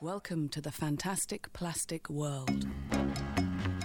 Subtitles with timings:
[0.00, 2.68] Welcome to the fantastic plastic world.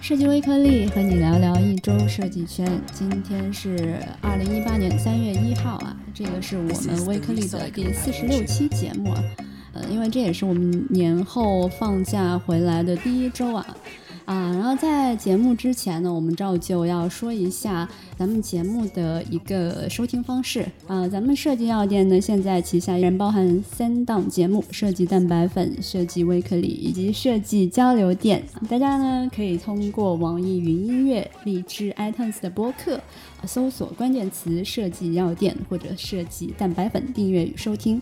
[0.00, 2.80] 设计微颗粒和你聊聊一周设计圈。
[2.92, 9.24] 今天是二零一八年三月一号啊，这个是我们微颗粒的第四十六期节目啊。
[9.72, 13.76] 呃，因为这也是我们年后放假回来的第一周啊。
[14.24, 17.86] 啊，然后在节目之前呢，我们照旧要说一下
[18.16, 21.06] 咱们节目的一个收听方式啊。
[21.06, 28.42] 咱们设计药店呢，现在旗下依然包含三档节目：设计蛋白粉、设计微颗粒以及设计交流店。
[28.66, 32.98] 大家呢可以通过网易云音乐、荔枝、iTunes 的播客
[33.46, 38.00] 搜索关键词“设计药店”或者“设计蛋白粉”订阅与收听。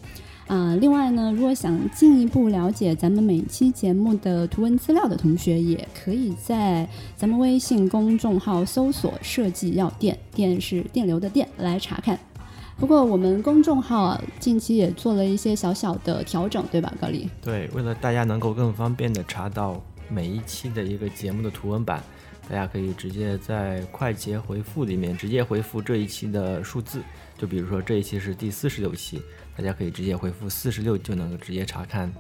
[0.48, 12.19] 啊，另外呢，如果想进一步了解咱们每期节目的图文资料的同学，也可以在咱们微信公众号搜索“设计药店”，电是电流的电来查看。
[12.78, 17.30] 不过我们公众号，近期也做了一些小小的调整，对吧，高丽？
[17.41, 19.80] 对，为了大家能够更方便的查到
[20.11, 22.02] 每一期的一个节目的图文版，
[22.53, 27.03] 大家可以直接在快捷回复里面直接回复这一期的数字，
[27.39, 29.22] 就比如说这一期是第四十六期。
[29.56, 32.12] 大家可以直接回复四十六，就能够直接查看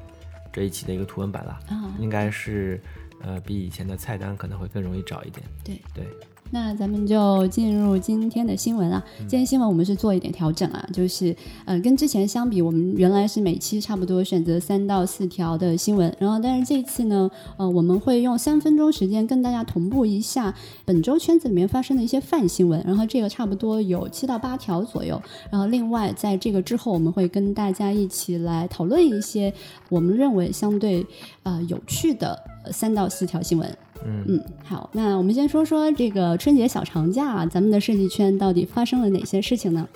[0.50, 1.60] 这一期的一个图文版了。
[1.70, 2.80] 嗯，应该是，
[3.20, 5.46] 呃，比以前的菜单可能会更容易找一点。
[5.62, 6.06] 对对。
[6.54, 9.02] 那咱们就进入今天的新闻啊。
[9.20, 29.50] 今天新闻我们是做一点调整啊，就是，呃，跟之前相比，我们原来是每期差不多选择三到四条的新闻，然后但是这次呢，呃，我们会用三分钟时间跟大家同步一下本周圈子里面发生的一些泛新闻，然后这个差不多有七到八条左右，然后另外在这个之后，我们会跟大家一起来讨论一些
[29.88, 31.06] 我们认为相对
[31.44, 32.38] 呃有趣的
[32.70, 33.74] 三到四条新闻。
[34.04, 39.88] 嗯嗯，好，那我们先说说这个春节小长假，咱们的设计圈到底发生了哪些事情呢？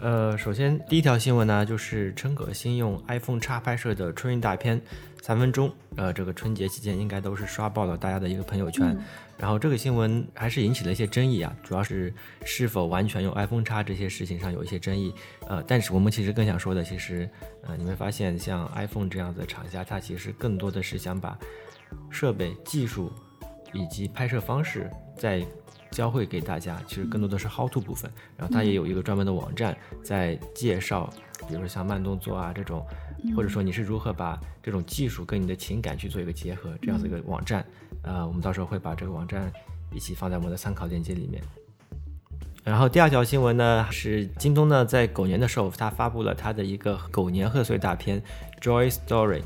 [0.00, 4.80] 呃，首先第一条新闻呢，就是陈可辛用 iPhone 叉拍摄的春运大片，
[5.22, 5.72] 三分钟。
[5.96, 8.96] 呃，这个春节期间应该都是刷爆了大家的一个朋友圈。
[9.36, 15.12] 然后这个新闻还是引起了一些争议啊，主要是是否完全用 iPhone 叉这些事情上有一些争议。
[15.48, 17.28] 呃，但是我们其实更想说的，其实
[17.66, 21.36] 呃，你会发现像 iPhone 这样的厂家，它其实更多的是想把
[22.08, 23.12] 设备技术。
[23.72, 25.44] 以及拍摄方式在
[25.90, 28.10] 教会给大家，其实更多的是 how to 部分。
[28.36, 31.08] 然后它也有一个专门的网站在介绍，
[31.48, 32.86] 比如说像慢动作啊这种，
[33.34, 37.64] 或者说你是如何把这种技术跟你的情感去做一个结合，这样子一个网站。
[38.02, 39.50] 呃，我们到时候会把这个网站
[39.92, 41.42] 一起放在我们的参考链接里面。
[42.64, 48.22] 然后第二条新闻呢，是京东呢在狗年的时候，它发布了它的一个狗年贺岁大片
[48.60, 49.40] Joy Story，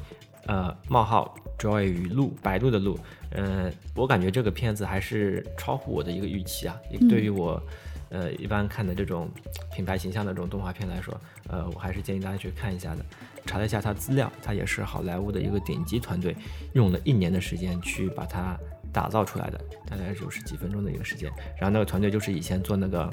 [0.47, 2.99] 呃冒号 Joy 与鹿，白鹿的鹿。
[3.31, 6.77] 嗯，我感觉这个片子还是超乎我的一个预期啊。
[7.09, 7.63] 对于我，
[8.11, 9.31] 呃，一般看的这种
[9.75, 13.05] 品牌形象的这种动画片来说，呃，我还是建议大家去看一下的。
[13.45, 16.37] 查了一下它资料，它也是好莱坞的一个顶级团队，
[16.75, 18.57] 用了一年的时间去把它
[18.93, 21.29] 打造出来的，大概就是几分钟的一个时间。
[21.59, 23.13] 然后那个团队就是以前做那个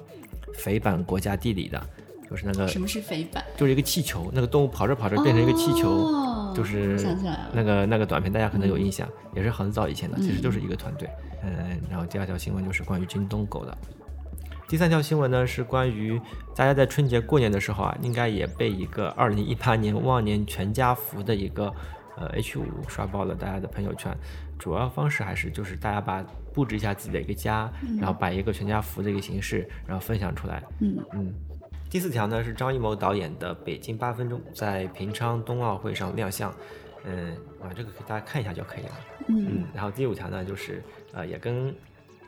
[0.53, 1.81] 肥版国家地理的，
[2.29, 3.43] 就是那个什么是肥版？
[3.57, 6.05] 就是一个气球，那个动物跑着跑着变成一个气球。
[6.55, 6.97] 就是
[7.53, 11.09] 那个那个短片，大家可能有印象，也是很早以前的，其实就是一个团队。
[11.43, 13.77] 嗯，然后第二条新闻就是关于京东狗的。
[14.67, 16.19] 第三条新闻呢是关于
[16.55, 21.73] 大家在春节过年的时候啊，应该也被一个二零一八年万年全家福的一个
[22.17, 24.15] 呃 H 五刷爆了大家的朋友圈。
[24.59, 26.23] 主要方式还是就是大家把
[26.53, 30.61] 布置一下自己的一个家，然后摆一个全家福的一个形式，然后分享出来。
[30.81, 31.33] 嗯嗯。
[31.89, 36.53] 第四条呢是张艺谋导演的《北京八分钟》在平昌冬奥会上亮相，
[37.03, 38.91] 嗯，啊，这个给大家看一下就可以了，
[39.27, 40.83] 嗯，然后第五条呢就是
[41.13, 41.73] 呃也跟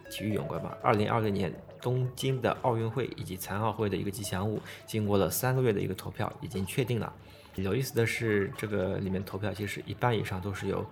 [0.10, 7.14] 体育有关吧，二零二零年东京的奥运会以及残奥会的一个吉祥物，经过了三个月的一个投票已经确定了。
[7.54, 10.84] 有意思的是，这个里面投票其实一半以上都是由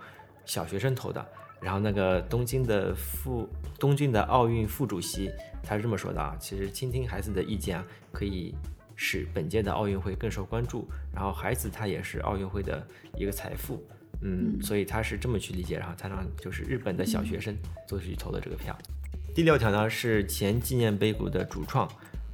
[0.44, 1.26] 小学生投的。
[1.60, 3.48] 然后那个东京的副
[3.78, 5.30] 东京的奥运副主席，
[5.62, 8.54] 他是这么说的啊，其实倾听孩子的意见啊，可以
[8.96, 10.88] 使本届的奥运会更受关注。
[11.12, 13.82] 然后孩子他也是奥运会的一个财富，
[14.22, 15.78] 嗯，所以他是这么去理解。
[15.78, 17.56] 然后他让就是日本的小学生
[17.86, 18.76] 都去投的这个票。
[19.34, 21.88] 第六条呢是前纪念碑谷的主创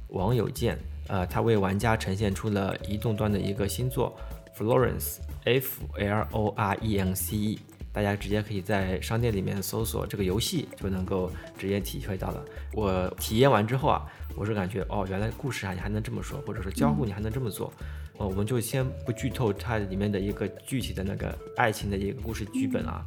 [0.09, 4.17] 王友健，呃，他为玩家呈现出了移动端的一个新作
[4.57, 7.59] Florence F L O R E N C E。
[7.97, 12.45] 大家直接可以在商店里面搜索这个游戏，就能够直接体会到了。
[12.73, 14.05] 我体验完之后啊，
[14.35, 17.73] 我是感觉哦，原来故事啊你还能这么说，或者说交互你还能这么做。
[18.17, 23.03] 哦，我们就先不剧透它里面的一个具体的那个爱情的一个故事剧本啊。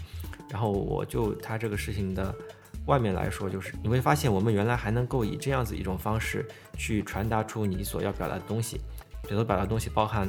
[0.51, 2.35] 然后我就它这个事情的
[2.87, 6.45] 外面来说，就是你会发现我们原来还能够以这样子一种方式
[6.77, 8.81] 去传达出你所要表达的东西。
[9.23, 10.29] 比如说表达东西包含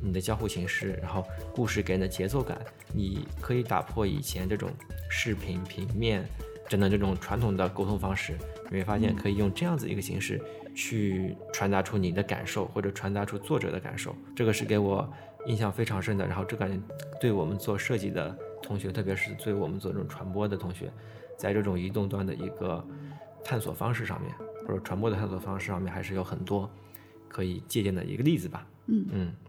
[0.00, 2.58] 你的交互形式，然后故事给人的节奏感，
[2.92, 4.70] 你可以打破以前这种
[5.08, 6.24] 视频平面
[6.68, 8.36] 等等这种传统的沟通方式，
[8.70, 10.40] 你会发现可以用这样子一个形式
[10.74, 15.08] 去传达出你的感受，或者传达出作者的感受，这个是给我
[15.46, 16.26] 印象非常深的。
[16.26, 16.78] 然后这感觉
[17.20, 20.90] 对我们做设计的同学，特别是对我们做这种传播的同学，
[21.36, 22.84] 在这种移动端的一个
[23.44, 24.32] 探索方式上面，
[24.66, 26.70] 或者传播的探索方式上面，还是有很多。
[27.28, 28.66] 可以借鉴的一个例子吧。
[28.86, 29.45] 嗯嗯，好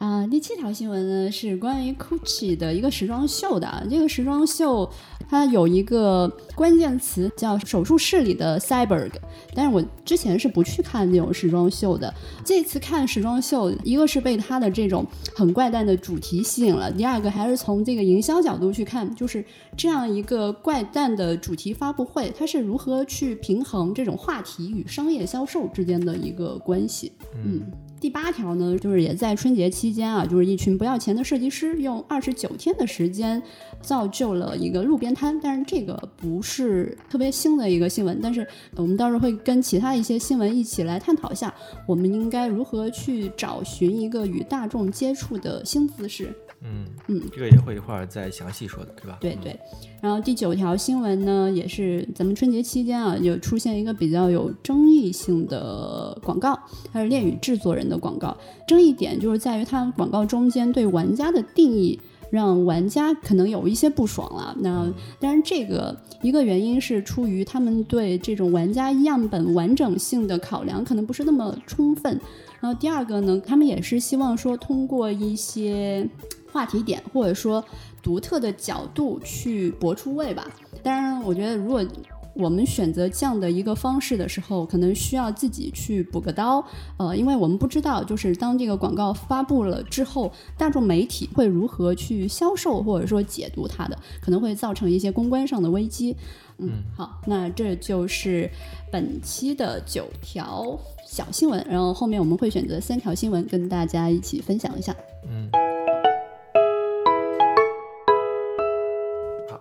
[0.00, 3.86] 啊，第七条新闻呢是关于 Gucci 的一个时装秀的。
[3.90, 4.90] 这个时装秀
[5.28, 9.12] 它有一个关键词叫手术室里的 Cyborg，
[9.54, 12.14] 但是我之前是不去看那种时装秀的。
[12.42, 15.06] 这次看时装秀，一个是被它的这种
[15.36, 19.44] 很怪诞的主题吸引了，第二个还是从这个营销角度去看，就是
[19.76, 27.12] 这样一个怪诞的主题发布会，它是如何去平衡这种话题与商业销售之间的一个关系。
[27.44, 27.70] 嗯。
[28.00, 33.40] 第八条呢，就是也在春节期间啊，就是一群不要钱的设计师用二十九天的时间
[33.82, 35.38] 造就了一个路边摊。
[35.38, 41.54] 但是这个不是特别新的一个新闻，但是我们到时候会跟其他一些新闻一起来探讨一下，
[41.86, 46.34] 我们应该如何去找寻一个与大众接触的新姿势。
[46.62, 49.16] 嗯嗯，这个也会一会儿再详细说的，对吧？
[49.20, 49.58] 对对。
[50.02, 56.58] 然后第九条新闻呢，也是咱们春节期间啊，有出现一个比较有争议性的广告，
[56.92, 58.36] 它是恋与制作人的广告。
[58.66, 61.98] 争议点就是在于它广告中间对玩家的定义，
[62.30, 64.54] 让玩家可能有一些不爽了。
[64.60, 72.20] 那当然，这个一个原因是出于他们对这种玩家样本完整性的考量，可能不是那么充分。
[72.60, 76.06] 然后第二个呢，他们也是希望说通过一些。
[76.52, 77.64] 话题点或者说
[78.02, 80.46] 独特的角度去搏出位吧。
[80.82, 81.84] 当然，我觉得如果
[82.32, 86.64] 我们选择这样的一个方式的时候，可能需要自己去补个刀。
[86.96, 96.16] 呃，因为我们不知道，就是当这个广告发布了之后，大众媒体会如何去销售或者说解读它的，可能会造成一些公关上的危机。
[96.58, 98.48] 嗯，好，那这就是
[98.92, 104.94] 本期的九条小新闻，然后后面我们会选择三条新闻跟大家一起分享一下。
[105.28, 105.50] 嗯。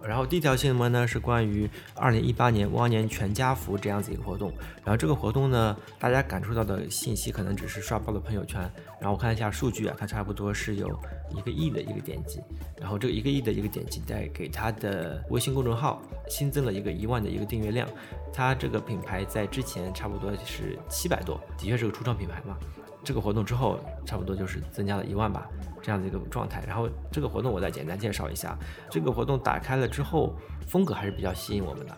[0.09, 4.51] 然后第一条新闻呢是关于二零一八年汪年全家福这样子一个活动。
[4.83, 8.59] 然后这个活动呢，大家感触到的信息可能只是刷爆了朋友圈。
[8.99, 10.89] 然后我看一下数据啊，它差不多是有
[11.29, 12.41] 一个亿的一个点击。
[12.75, 17.87] 然后这个一个亿的一个点击带给它的微信公众号新增了一个一万的一个订阅量。
[18.33, 22.57] 它这个品牌在之前差不多是七百多，的确是个初创品牌嘛。
[23.03, 25.49] 这个活动之后，差不多就是增加了一万吧，
[25.81, 26.63] 这样的一个状态。
[26.67, 28.57] 然后这个活动我再简单介绍一下，
[28.89, 30.35] 这个活动打开了之后，
[30.67, 31.97] 风格还是比较吸引我们的，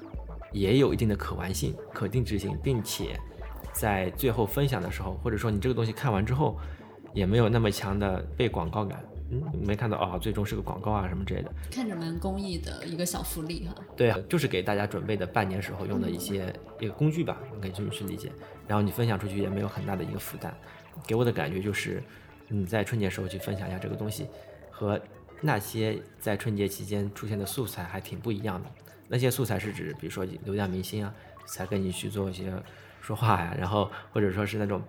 [0.51, 3.19] 也有一定的可玩性、可定制性，并且
[3.73, 6.57] 在最后分享的时候，或者说你这个东西看完之后，
[7.13, 9.03] 也没有那么强的被广告感。
[9.33, 13.73] 嗯，没看到啊，最终是个广告啊什么之类的，看着蛮公益的一个小福利哈。
[13.95, 18.29] 对啊，就是给大家准备的半年时候用的一些一个工具吧，你可以这么去理解。
[18.67, 20.53] 然后你分享出去也没有很大的一个负担。
[21.05, 22.01] 给我的感觉就是，
[22.47, 24.27] 你在春节时候去分享一下这个东西，
[24.69, 24.99] 和
[25.41, 28.69] 那些在春节期间出现的素材还挺不一样的。
[29.07, 31.13] 那些素材是指，比如说流量明星啊，
[31.45, 32.53] 才跟你去做一些
[33.01, 34.81] 说话呀，然后或者说是那种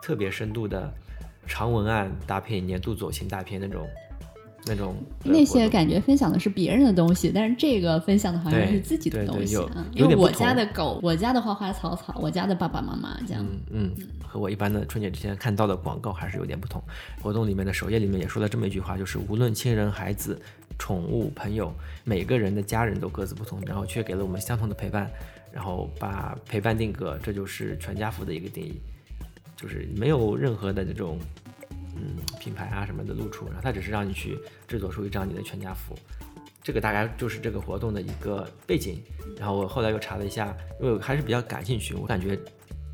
[0.00, 0.92] 特别深度的
[1.46, 3.88] 长文案搭配年度走心大片那种。
[4.66, 4.94] 那种
[5.24, 9.86] 那些感觉分享的是别人的东西，但是这个分享的好像是自己的东西啊。
[9.94, 13.42] 因为我家的狗，我家的花花草草，我家的爸爸妈妈这样。
[13.44, 13.96] 嗯嗯，
[14.26, 16.82] 和我一般的春节之前看到的广告还是有点不同。
[17.22, 20.38] 活动里面的首页里面也说了这么一句话，就是无论亲人、孩子、
[20.78, 21.72] 宠物、朋友，
[22.04, 25.10] 每个人的家人都各自不同，然后却给了我们相同的陪伴，
[25.50, 28.78] 然后把陪伴定格，这就是全家福的一个定义，
[29.56, 31.18] 就是没有任何的这种。
[32.00, 34.38] 嗯，品牌啊什么的露出，然后他只是让你去
[34.68, 35.98] 制作出一张你的全家福，
[36.62, 39.02] 这个大概就是这个活动的一个背景。
[39.36, 42.38] 然后我后来又查了一下，因为我还是比较感兴趣，我感觉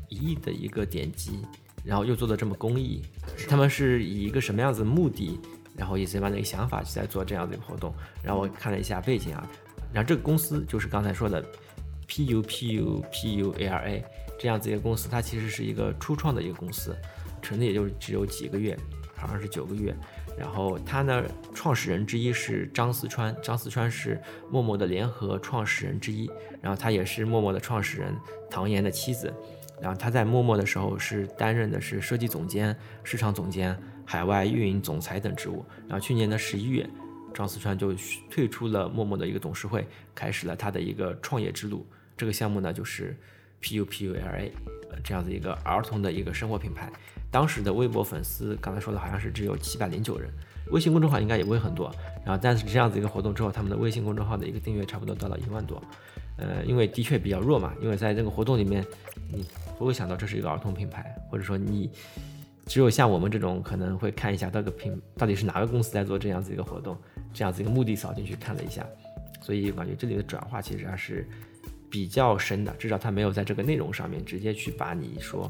[0.09, 1.39] 一亿的一个点击，
[1.83, 3.03] 然后又做的这么公益，
[3.47, 5.39] 他们是以一个什么样子的目的，
[5.75, 7.93] 然后以什么样的一个想法去在做这样的一个活动。
[8.23, 9.47] 然后我看了一下背景啊，
[9.93, 11.45] 然后这个公司就是刚才说的
[12.07, 14.05] P U P U P U A R A
[14.39, 16.95] 这样子一个公司，它其实是一个初创的一个公司。
[17.45, 18.75] 成立也就只有几个月，
[19.15, 19.95] 好像是九个月。
[20.37, 21.23] 然后他呢，
[21.53, 26.29] 创始人之一是张思川，张思川是陌陌的联合创始人之一。
[26.61, 28.13] 然后他也是陌陌的创始人
[28.49, 29.33] 唐岩的妻子。
[29.81, 35.65] 然后他在陌陌的时候是担任的是设计总监、市场总监、海外运营总裁等职务。
[35.87, 36.89] 然后去年的十一月，
[37.33, 37.93] 张思川就
[38.29, 41.85] 退出了陌陌的一个董事会，开始了他的一个创业之路。
[42.17, 43.17] 这个项目呢，就是
[43.59, 44.51] P U P U L A。
[45.03, 46.91] 这样子一个儿童的一个生活品牌。
[47.31, 50.29] 当时的微博粉丝刚才说的好像是只有七百零九人，
[50.71, 51.93] 微信公众号应该也不会很多。
[52.25, 55.81] 然后，但是这样子一个活动之后，他们的微信公众号的一个订阅差不多到了一万多。
[56.37, 58.85] 呃，因为的确比较弱嘛，因为在这个活动里面，
[59.31, 59.45] 你
[59.77, 61.89] 不会想到这是一个儿童品牌，或者说你
[62.65, 66.97] 只有像我们这种可能会看一下这个品到底是哪个公司在做这样子一个活动，
[67.33, 68.85] 这样子一个目的扫进去看了一下，
[69.41, 71.27] 所以感觉这里的转化其实还是
[71.95, 75.49] 比较深的，至少他没有在这个内容上面直接去把你说。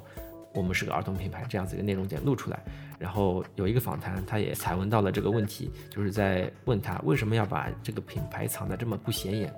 [0.54, 2.64] 我们是个儿童品牌，这样子一个内容点露出来，
[3.00, 9.52] 然后有一个访谈，他也采问到了这个问题，就是在问他为什么要把这个品牌藏得这么不显眼，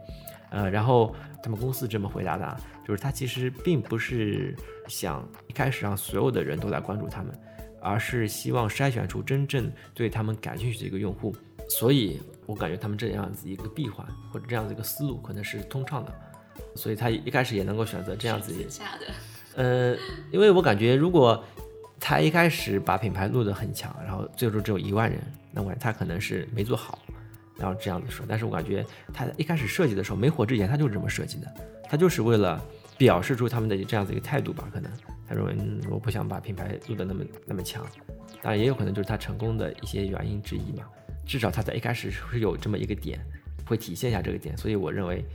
[0.49, 1.13] 呃，然后
[1.43, 4.55] 他们公司这么回答的，就是他其实并不是
[4.87, 7.37] 想一开始让所有的人都来关注他们，
[7.81, 11.35] 而是希望筛选出真正对他们感兴趣的一个用户，
[11.69, 16.11] 所以我感觉他们这样子一个闭环或者这样子一个思路可能是通畅的，
[16.75, 18.53] 所以他一开始也能够选择这样子。
[19.55, 19.95] 呃，
[20.31, 21.43] 因为我感觉，如果
[21.99, 25.19] 他一开始把品牌录得很强，然后最终只有一万人，
[25.51, 26.99] 那我他可能是没做好，
[27.57, 28.25] 然后这样子说。
[28.29, 31.51] 但是我感觉他一开始设计的时候，没火之前他就是这么设计的，
[31.89, 32.63] 他就是为了
[32.97, 34.69] 表示出他们的这样子一个态度吧。
[34.71, 34.91] 可能
[35.27, 37.83] 他认为，嗯，我不想把品牌录得那么那么强，
[38.43, 40.83] 当然也有可能就是他成功的一些原因之一嘛。
[41.25, 43.19] 至少他在一开始是有这么一个点，
[43.65, 45.25] 会体现一下这个点，所以我认为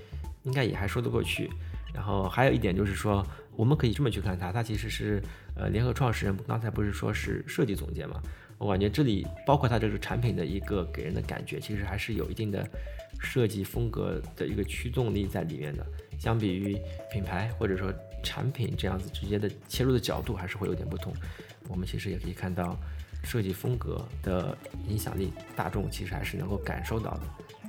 [0.45, 1.51] 应该也还说得过去。
[1.95, 3.27] 然后还有一点就是说。
[3.55, 5.23] 我们可以这么去看它，它其实是
[5.55, 8.19] 呃联合创始人，刚才不是说是设计总监嘛？
[8.57, 12.67] 我感觉这里包括它这个产品的一个给人的感觉，其实还是有一定的
[13.21, 15.87] 设计风格的一个驱动力在里面的。
[16.19, 16.79] 相比于
[17.13, 17.93] 品牌或者说
[18.25, 21.13] 产品这样子直接的切入的角度，还是会有点不同。
[21.69, 22.75] 我们其实也可以看到
[23.23, 24.57] 设计风格的
[24.89, 27.23] 影响力，大众其实还是能够感受到的。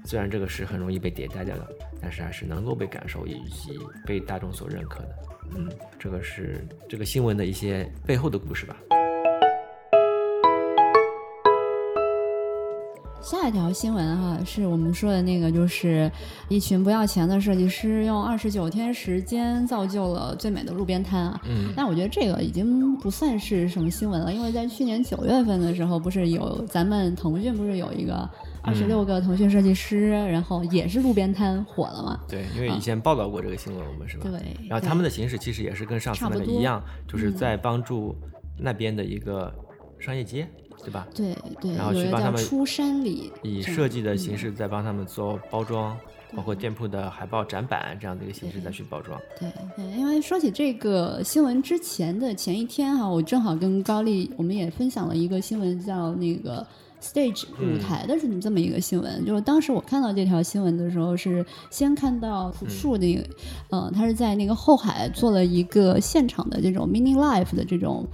[0.05, 5.15] 虽然这个是很容易被迭代掉的，但是还是能够被感受以及被大众所认可的。
[5.55, 8.75] 嗯，这个是这个新闻的一些背后的故事吧。
[13.23, 16.11] 下一条新闻哈，是我们说的那个，就是
[16.49, 21.41] 一群不要钱的设计师用二十九天时间造就了最美的路边摊啊。
[21.45, 21.71] 嗯。
[21.73, 28.29] 但我觉得这个已经不算是什么新闻了，因为在去年九月份的时候，不是有咱们腾讯不是有一个。
[28.65, 32.17] 二十六个腾讯设计师，然后也是路边摊火了嘛？
[32.29, 34.23] 对，因为以前报道过这个新闻，我们是吧？
[34.23, 34.39] 对。
[34.69, 38.15] 然后他们的形式其实也是跟上次那个一样，就是在帮助
[38.57, 39.53] 那边的一个
[39.99, 40.47] 商业街，
[40.83, 41.07] 对吧？
[41.15, 41.73] 对对。
[41.75, 45.97] 然后去帮他们出山里，以设计的形式在帮他们做包装，
[46.35, 49.19] 包括店铺的海报、展板这样的一个形式再去包装。
[49.39, 56.65] 对对，因为说起这个新闻之前的前一天哈，我正好跟高丽我们也分享了一个新闻，叫那个。
[57.03, 63.21] stage 舞台的这么这么一个新闻，就是当时我看到这条新闻的时候，是先看到朴树那个，
[63.71, 68.07] 呃，他是在那个后海做了一个现场的这种 mini life 的这种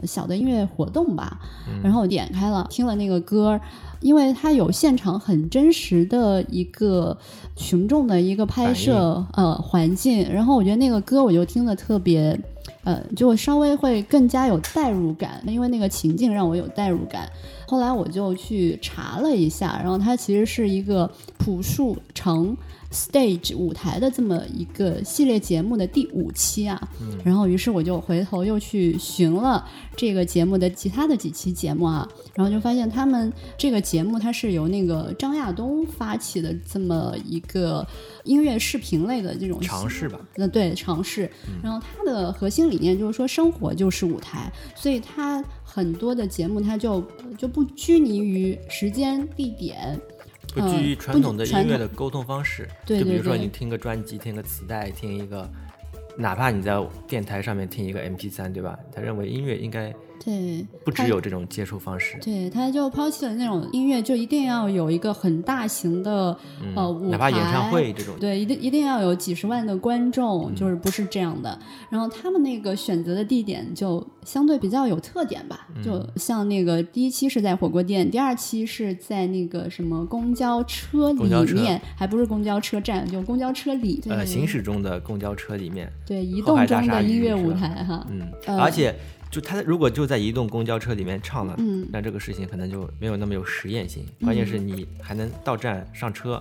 [0.00, 1.38] 呃小的音乐活动吧，
[1.82, 3.60] 然后我点开了听了那个歌，
[4.00, 7.16] 因为它有现场很真实的一个
[7.56, 12.40] 群众的一个拍摄呃环境，然后我觉得那个歌我就听得特别。
[12.84, 17.28] 呃，就稍微会更加有代入感，因为那个情境让我有代入感。
[17.66, 21.08] 后来我就去查了一下，然后它其实是一个
[21.38, 22.56] 朴树成。
[22.92, 26.80] Stage 舞台的这么一个系列节目的第五期啊，
[27.24, 37.86] 然后于是我就回头又去寻了这个节目的其他的几期节目啊，然后就发现他们这个节目它是由那个张亚东发起的这么一个
[38.24, 41.30] 音乐视频类的这种尝试吧，嗯，对，尝试。
[41.62, 47.02] 然后它的核心理念就是说生活就是舞台，所以它很多的节目它就
[47.38, 49.98] 就不拘泥于时间地点。
[50.54, 55.50] 不拘于传统的音乐的沟通方式，就比如说你听个专辑、听个磁带、听一个，
[56.16, 58.78] 哪怕你在电台上面听一个 MP 三对吧？
[58.92, 59.92] 他认为音乐应该。
[60.24, 62.16] 对，不只有这种接触方式。
[62.22, 66.36] 对，他就抛弃了那种音乐，就一定要有一个很大型的
[66.76, 68.14] 呃舞台，哪怕演唱会这种。
[68.20, 71.58] 对，一定一定要有几十万的观众，就是不是这样的。
[71.90, 84.00] 然后他们那个选择的地点就相对比较有特点吧，就像那个第一期是在火锅店，第二期是在那个什么公交车里面，还不是公交车站，就公交车里。
[84.08, 85.90] 呃，行驶中的公交车里面。
[86.06, 88.06] 对，移动中的音乐舞台哈。
[88.08, 88.94] 嗯，而且。
[89.32, 91.56] 就他如果就在移动公交车里面唱了，
[91.90, 94.06] 那这个事情可能就没有那么有实验性。
[94.20, 96.40] 关键是你还能到站上车，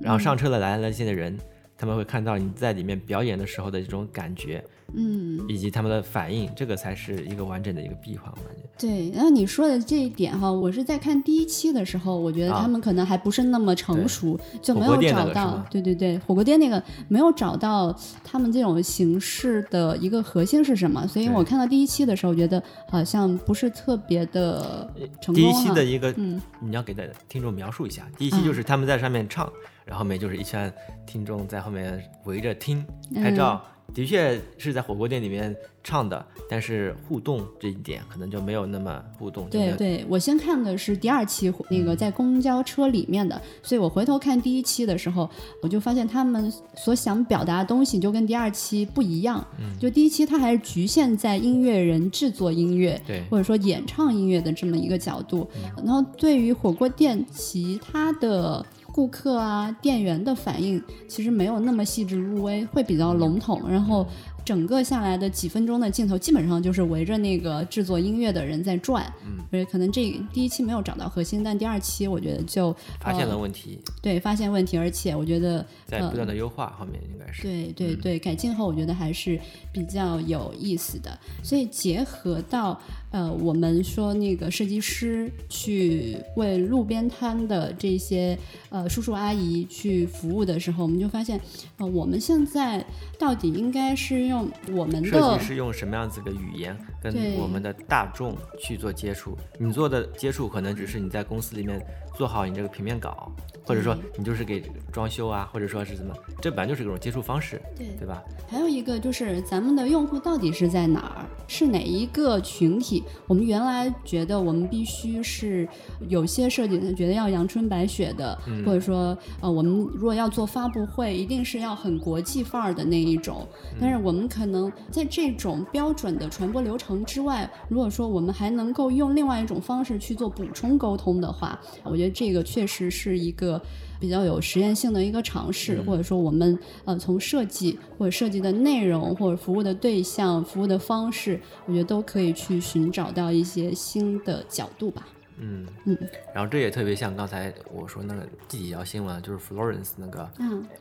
[0.00, 1.36] 然后上车了来了那些人，
[1.76, 4.64] 他们会看到你在里面表演的时候的这种感觉，
[4.94, 8.62] 嗯，以及他们的反应，这个才是一个完整的一个闭环，我感觉。
[8.78, 15.62] 对，然后你说的这一点哈，我是在看第一期的时候，我觉得他们可能还不是那么成熟，就没有找到。
[15.70, 24.90] 对对对，火锅店那个没有找到他们这种形式的一个核心是什么，所以我看到第一期的时候，觉得好像不是特别的
[25.20, 25.34] 成功。
[25.34, 29.52] 第一期的一个，嗯，你要给的听众描述一下，第一期就是他们在上面唱，
[29.84, 30.72] 然后后面就是一圈
[31.04, 32.82] 听众在后面围着听
[33.14, 33.62] 拍照。
[33.94, 39.48] 的确是在火锅店里面唱的，但是互动这一点可能就没有那么互动。
[39.48, 45.28] 对对，我先看的是第二期那个在公交车里面的，所以我回头看第一期的时候，
[45.62, 49.44] 我就发现他们所想表达的东西就跟第二期不一样。
[49.58, 55.48] 嗯，就第一期它还是局限在音乐人制作音乐，对，或者说演唱音乐的这么一个角度。
[55.76, 58.64] 然后对于火锅店其他的。
[58.98, 63.62] 顾客啊，店员的反应其实没有那么细致入微，会比较笼统。
[63.70, 64.04] 然后
[64.48, 69.04] 整个下来的几分钟的镜头，基本上就是围着那个制作音乐的人在转。
[69.26, 73.78] 嗯，所以可能这第一期没有找到核心，但第二期我觉得就发现了问题。
[74.00, 79.38] 对，发现问题，而且我觉得在不断的优化，后面应该是对对对，改进后我觉得还是
[79.70, 81.18] 比较有意思的。
[81.42, 82.80] 所以结合到。
[83.10, 88.38] 呃，我们说那个设计师去为路边摊的这些
[88.68, 91.40] 呃叔叔阿姨去服务的时候，我们就发现，
[91.78, 92.84] 呃，我们现在
[93.18, 94.37] 到底应该是用
[94.72, 99.36] 我们的设计是用什么样子的语言跟我们的大众去做接触？
[99.58, 101.80] 你做的接触可能只是你在公司里面
[102.18, 103.32] 做好你这个平面稿。
[103.64, 108.22] 或者说你就是给装修啊，或者说是怎么，这本来就是一种接触方式，对对吧？
[108.48, 113.04] 还有一个就是咱们的用户到底是在哪儿，是哪一个群体？
[113.26, 115.68] 我们原来觉得我们必须是
[116.08, 118.34] 有些设计觉得要阳春白雪的，
[118.64, 123.46] 或者说呃，我们如果要做发布会，一定是要很国际范儿的那一种。
[123.78, 133.60] 但是我们可能在这种标准的传播流程之外，如果说我们还能够用另外一种方式去做补充沟通的话，我觉得这个确实是一个。
[134.00, 145.04] 比较有实验性的一个尝试，或者说我们呃从设计或者设计的内容或者服务的对象、服务的方式，我觉得都可以去寻找到一些新的角度吧。
[145.38, 145.98] 嗯嗯，
[146.32, 150.30] 然后这也特别像刚才我说那个第几条新闻，就是 Florence 那个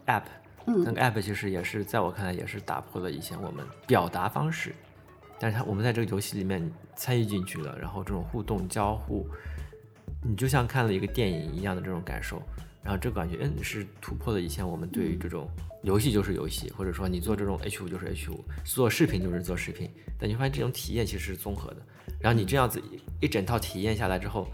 [0.06, 0.26] app，
[0.64, 4.76] 那个 app 其实也是在我看来也是打破了以前我们表达方式，
[5.40, 9.26] 但是它我们在这个游戏里面参与进去了，然后这种互动交互，
[10.28, 12.42] 你就像看了一个电影一样的这种感受。
[12.84, 15.50] 然后这感觉，嗯，是突破了以前我们对于这种
[15.84, 19.90] 游戏就是游戏，或者说你做这种 H 五就是 H 五，做视频就是做视频。
[20.18, 21.78] 但你发现这种体验其实是综合的。
[22.18, 22.82] 然后你这样子
[23.20, 24.48] 一整套体验下来之后，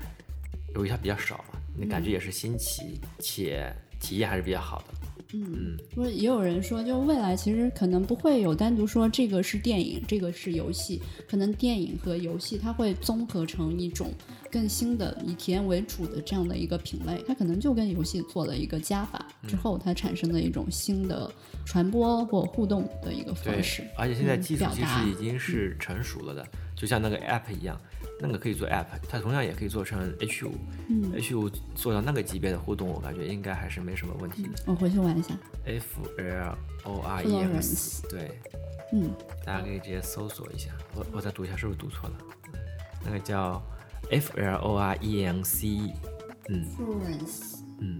[0.73, 4.93] 由于它比较少嘛，你感觉也是新奇且体验还是比较好的。
[5.33, 14.11] 嗯，不是也有人说，就未来其实可能不会有单独说这个是电影，这个是游戏，可能电影和游戏它会综合成一种
[14.51, 21.31] 更新的以体验为主的这样的一个品类，它可能就跟游戏做了一个加法之后，它产生的一种新的
[21.65, 23.83] 传播或互动的一个方式。
[23.97, 27.79] 而且现在技术其实已经是成熟了的，就像那个 App 一样。
[28.19, 30.53] 那个可以做 App，它同样也可以做成 H 五。
[30.87, 34.51] 嗯，H 五做到那个级别的互动，我感觉应该还是没什么问题的。
[34.65, 35.33] 我回去玩一下。
[35.65, 37.61] F L O R E N，
[38.09, 38.39] 对，
[38.93, 39.11] 嗯，
[39.43, 40.71] 大家可以直接搜索一下。
[40.95, 42.15] 我我再读一下，是不是读错了？
[43.03, 43.61] 那个叫
[44.09, 45.93] F L O R E N C E，
[46.47, 47.99] 嗯，Florence，嗯。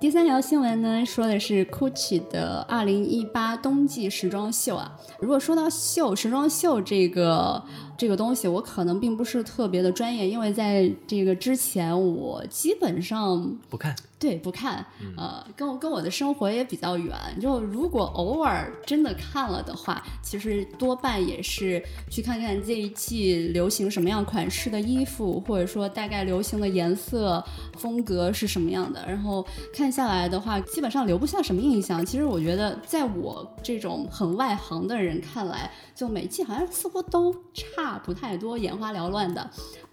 [0.00, 4.96] 第三条新闻呢，说的是 Gucci 的二零一八冬季时装秀啊。
[5.18, 7.60] 如果说到秀，时装秀这个
[7.96, 13.96] 这个东西，我可能并不是特别的专业，因为在这个之前，我基本上不看。
[14.18, 14.84] 对，不看，
[15.16, 17.16] 呃，跟我跟我的生活也比较远。
[17.40, 27.42] 就如果偶尔真的看了的话，其实多半也是去看看这一季流行什么样款式的衣服，或者说大概流行的颜色
[27.76, 29.04] 风格是什么样的。
[29.06, 32.04] 然后看下来的话，基本上留不下什么印象。
[32.04, 39.48] 其实我觉得，在我这种很外行的人看来，就每季好像似乎都差不太多，眼花缭乱的。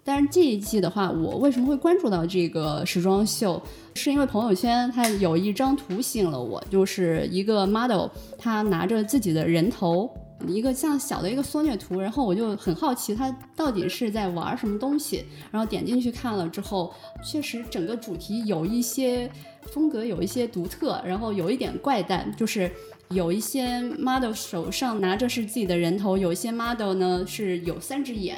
[0.06, 3.60] 但是这一季的话，我为什么会关注到这个时装秀？
[3.94, 8.06] 是因为朋友圈它有一张图吸引了我，就是一个 model，
[8.38, 10.08] 他拿着自己的人头，
[10.46, 16.92] 一个像小的一个缩略图，然后我就很好奇它到底是在玩什么东西，然后点进去看了之后，
[17.24, 19.30] 确实整个主题有一些
[19.62, 22.70] 风格有一些独特，然后有一点怪诞，就是。
[23.10, 28.36] 有一些 model 手上拿着是自己的人头，有一些 model 呢是有三只眼，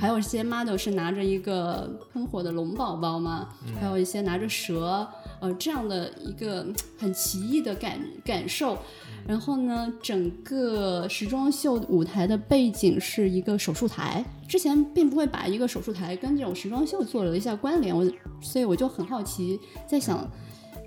[0.00, 5.06] 还有一些 model 是拿着一个喷火的龙宝宝嘛，还有一些拿着蛇，
[5.40, 6.66] 呃，这样的一个
[6.98, 8.78] 很奇异的感感受。
[9.26, 18.04] 然后呢，整个时装秀舞台的背景是一个手术台，之前并不会把一个手术台跟这种时装秀做了一下关联，我
[18.40, 20.30] 所以我就很好奇，在想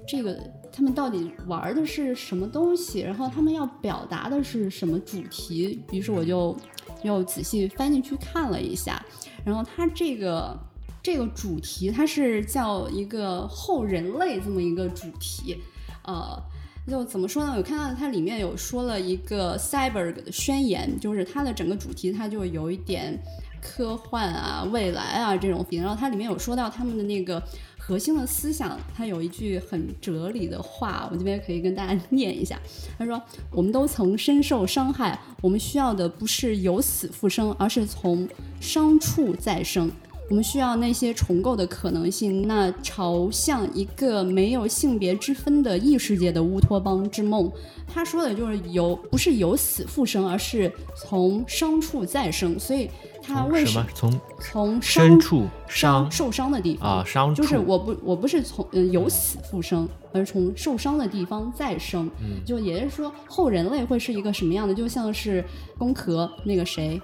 [0.07, 0.39] 这个。
[0.71, 3.01] 他们到底玩的是什么东西？
[3.01, 5.83] 然后他们要表达的是什么主题？
[5.91, 6.55] 于是我就
[7.01, 9.03] 又仔细翻进去看了一下。
[9.43, 10.57] 然后他这个
[11.01, 15.57] 这个主题，它是叫一个后人类这么一个主题。
[16.03, 16.41] 呃，
[16.87, 17.53] 就怎么说呢？
[17.57, 23.19] 我看到它里面有说了一个 Cyber 的宣言，就是它的整个主题，它就有一点
[23.61, 25.65] 科幻啊、未来啊这种。
[25.71, 27.41] 然后它里面有说到他们的那个。
[27.81, 32.59] 核心的思想，它有一句很哲理的话，我这边可以跟大家 念一下。
[32.99, 38.29] 他说：“我们都曾深受伤害，我们需要的不是由死复生，而是从
[38.61, 39.91] 伤处再生。
[40.29, 47.51] 我们需要那些重构的可能性，那朝向一个没有性别之分的异世界的乌托邦之梦。”
[47.91, 52.59] 他说的就是由不是由死复生，而是从伤处再生。
[52.59, 52.89] 所以。
[53.21, 62.09] 他为什么从从深处伤受伤的地方啊伤就是我不我不是从嗯由死复生，而从受伤的地方再生。
[62.21, 64.73] 嗯，就也就是说后人类会是一个什么样的？
[64.73, 65.45] 就像是
[65.77, 66.99] 工壳那个谁，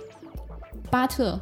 [0.90, 1.40] 巴特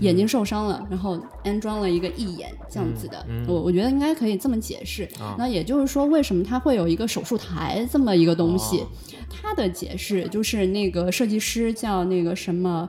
[0.00, 3.24] 眼睛受伤了，然后安装了一个义眼这样子的。
[3.46, 5.08] 我我觉得应该可以这么解释。
[5.38, 8.84] 那也就是说，为什么他会有一个手术台这么一个东西？
[9.30, 12.88] 他的解释就是那个设计师叫那个什么。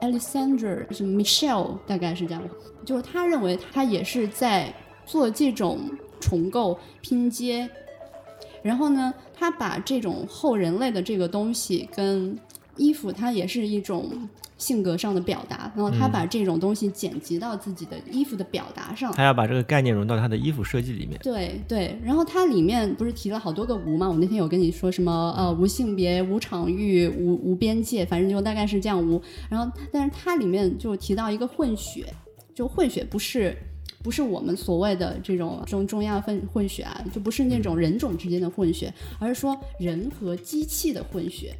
[0.00, 2.42] Alexander 是 Michelle，大概是这样，
[2.84, 4.74] 就是他认为他也是在
[5.06, 5.78] 做这种
[6.18, 7.70] 重构拼接，
[8.62, 12.36] 然后呢，他把这种后人类的这个东西跟
[12.76, 14.28] 衣服，它也是一种。
[14.58, 21.18] 性格上的表达，然后他把这种东西剪辑到自己的衣服的表达上，他要把这个概念融到他的衣服设计里面。
[21.20, 24.08] 对对，然后它里面不是提了好多个无吗？
[24.08, 25.34] 我那天有跟你说什么？
[25.36, 29.20] 呃，无性别、无场域、无无边界，反正就大概是这样无。
[29.50, 32.06] 然后，但是它里面就提到一个混血，
[32.54, 33.56] 就混血不是
[34.00, 41.52] 不是我们所谓的这种中中亚混混血啊，就不是那种人种之间的混血，而是说人和机器的混血。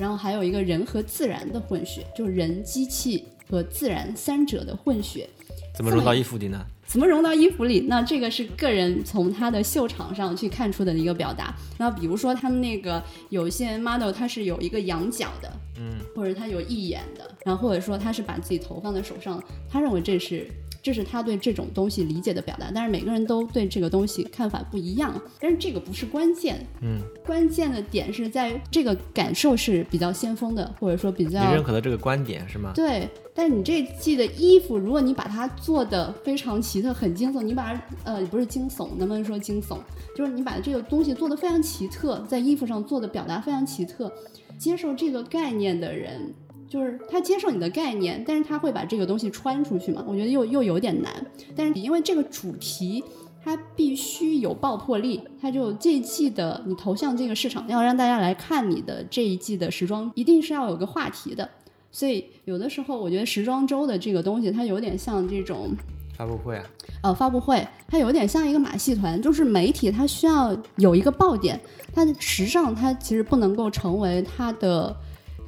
[0.00, 5.28] 然后还有一个人和自然的混血，就是人、机器和自然三者的混血，
[5.74, 6.64] 怎么融到衣服里呢？
[6.86, 7.80] 怎么融到衣服里？
[7.86, 11.54] 那这个是个人从他的秀场上去看出的一个表达。
[11.78, 20.50] 那比如说他们那个有一些 model，他是有一个羊角的，嗯，或者他有一眼的，然后或者说他是把自己头放在手上，他认为这是。
[20.82, 25.20] 这是他对这种东西理解的表达，但是每个人都对这个东西看法不一样。
[25.38, 32.72] 但是这个不是关键，嗯，关键的点是在这个感受是比较先锋的，或者说比较你认可的这个观点是吗？
[32.74, 33.08] 对。
[33.32, 39.78] 但是你这季的衣服，如果你把它做的非常奇特、很惊悚，你把它呃不是惊悚，能不能说惊悚？
[40.14, 44.12] 就是你把这个东西做的非常奇特，在衣服上做的表达非常奇特，
[44.58, 46.34] 接受这个概念的人。
[46.70, 50.04] 就是他接受你的概念，但是他会把这个东西穿出去嘛？
[50.06, 51.12] 我觉得又又有点难。
[51.56, 53.02] 但是因为这个主题，
[53.42, 61.50] 它必须有爆破力，它就这一季的你投向这个市场，要让大家来看你的这一季的时装，一定是要有个话题的。
[61.90, 65.70] 所以有的时候，我觉得时装周的这个东西，它有点像这种
[66.16, 66.64] 发布会啊。
[67.02, 71.60] 呃，发布会它有点像一个马戏团，就是媒体它需要有一个爆点，
[71.92, 74.96] 它时尚它其实不能够成为它的，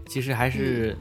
[0.08, 0.96] 其实还是。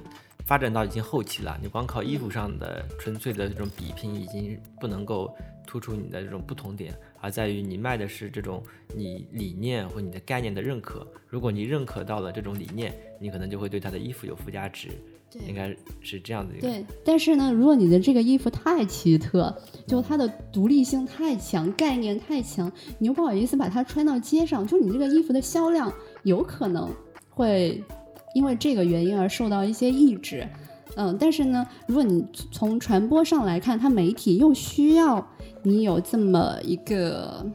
[0.52, 5.34] 发展到已经后期了，你光靠衣服上的纯粹的这种比拼，已经不能够
[5.66, 8.62] 突出你的这种不同点，而在于你卖的是这种
[8.94, 11.08] 你理念或你的概念的认可。
[11.30, 14.90] 如果你认可到了这种理念，你可能就会对他的衣服有附加值，
[15.48, 16.68] 应该是这样的一个。
[16.68, 25.90] 对，但是呢，如果你的这个衣服太奇特，就它的独立性太强，概念太强，你又不好意思把它穿到街上，就你这个衣服的销量
[26.24, 26.94] 有可能
[27.30, 27.82] 会。
[28.34, 30.48] 因为这个原因而受到一些抑制，
[30.96, 35.26] 嗯，但是呢，如果你从传播上来看，它媒体又需要
[35.64, 37.46] 你有这么一个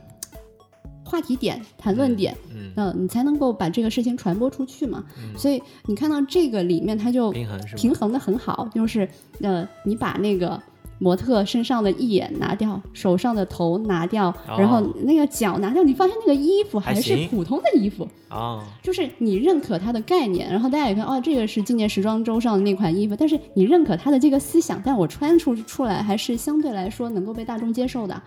[1.05, 2.37] 话题点、谈论点，
[2.77, 5.05] 嗯，你才能够把这个事情传播出去嘛。
[5.37, 9.09] 所以你看到这个里面，它就平衡平衡的很好，就是
[9.41, 10.61] 呃，你把那个
[10.99, 28.23] 模特身上的一眼拿掉，手上的头拿掉，然后那个脚拿掉，你发现那个衣服还是普通的衣服啊，就是你认可它的概念，然后大家也看哦，这个是今年时装周上的那款衣服，但是你认可它的这个思想，但我穿出出来还是相对来说能够被大众接受的。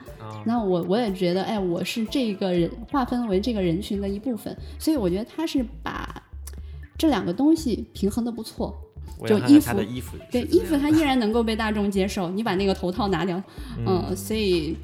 [0.45, 6.21] 那我我也觉得，哎，我是这个人划分为这个人群的一部分，所以我觉得他是把
[6.97, 8.73] 这两个东西平衡的不错。
[9.25, 12.29] 就衣服，衣服对衣服，它依然能够被大众接受。
[12.29, 13.41] 你把那个头套拿掉，
[13.85, 14.75] 嗯，所以，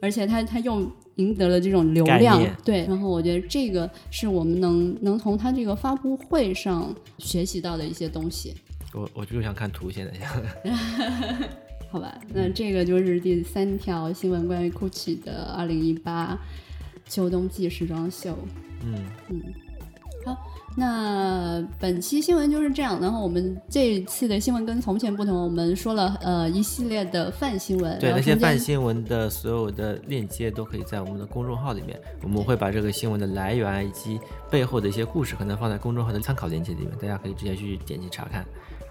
[0.00, 2.84] 而且它它又赢得了这种流量，对。
[2.86, 8.54] 然后我觉得这个是我们能能从它这个发布会上学习到的一些东西。
[8.94, 10.28] 我我就想看图，现在想。
[11.90, 16.38] 好吧，那这个就是第三条新闻，关于 GUCCI 的二零一八
[17.06, 18.34] 秋冬季时装秀。
[18.84, 18.94] 嗯
[19.28, 19.42] 嗯，
[20.24, 20.36] 好。
[20.74, 34.18] 那本期新闻就是这样，然后我们这次的新闻跟从前不同，我们说了呃一系列的泛新闻，对那些泛新闻的所有的链接都可以在我们的公众号里面，我们会把这个新闻的来源以及
[34.50, 38.42] 背后的一些故事，可能放在公众号的参考链接里面，大家可以直接去点击查看。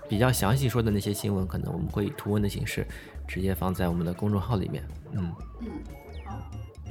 [0.08, 2.86] 比较详细说的那些新闻，可能我们会以图文的形式
[3.28, 4.84] 直接放在我们的公众号里面。
[5.14, 5.68] 嗯嗯，
[6.28, 6.38] 好，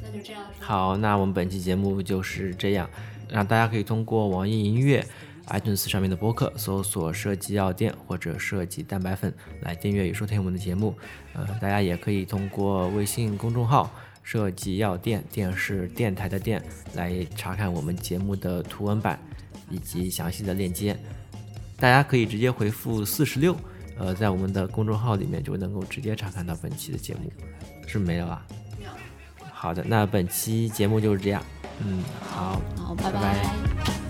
[0.02, 0.42] 那就这样。
[0.58, 2.90] 好，那我们本期节目就是这样。
[3.32, 5.04] 让大家可以通过网易音乐、
[5.48, 10.94] iTunes 上面的播客搜索“设计药店”或者“设计蛋白粉”来订阅与收听我们的节目。
[11.32, 13.90] 呃，大家也可以通过微信公众号
[14.22, 16.62] “设计药店”电视电台的店
[16.94, 19.18] 来查看我们节目的图文版
[19.70, 20.96] 以及详细的链接。
[21.78, 23.56] 大家可以直接回复四十六，
[23.98, 27.32] 呃，在我们的公众号里面就能够直接查看到本期的节目。
[27.86, 28.46] 是没有啊？
[29.52, 31.42] 好的，那本期节目就是这样。
[31.84, 34.09] 嗯，好，好，拜拜。